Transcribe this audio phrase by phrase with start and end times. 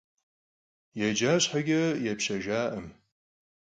[0.99, 2.87] Yêca şheç'e, yêpşejjakhım.